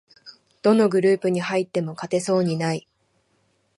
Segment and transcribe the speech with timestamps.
[0.63, 2.87] どのグループに入っても勝てそうにない